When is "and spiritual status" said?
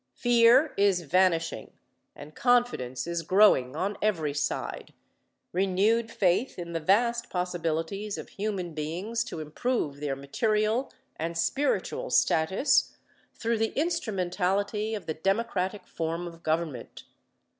11.17-12.97